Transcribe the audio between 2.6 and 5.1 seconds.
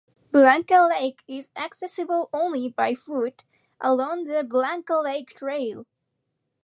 by foot, along the Blanca